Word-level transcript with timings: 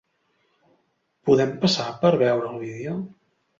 Podem 1.31 1.53
passar 1.67 1.87
per 2.01 2.13
veure 2.25 2.53
el 2.55 2.61
vídeo? 2.67 2.99